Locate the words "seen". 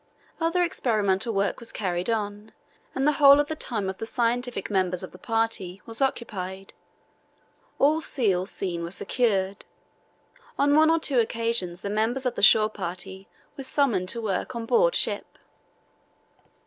8.49-8.81